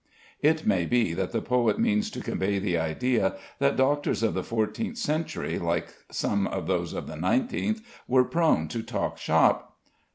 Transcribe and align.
It 0.41 0.65
may 0.65 0.85
be 0.87 1.13
that 1.13 1.31
the 1.31 1.43
poet 1.43 1.77
means 1.77 2.09
to 2.09 2.21
convey 2.21 2.57
the 2.57 2.75
idea 2.75 3.35
that 3.59 3.75
doctors 3.75 4.23
of 4.23 4.33
the 4.33 4.41
fourteenth 4.43 4.97
century, 4.97 5.59
like 5.59 5.89
some 6.09 6.47
of 6.47 6.65
those 6.65 6.93
of 6.93 7.05
the 7.05 7.15
nineteenth, 7.15 7.81
were 8.07 8.25
prone 8.25 8.67
to 8.69 8.81
talk 8.81 9.19
"shop." 9.19 9.77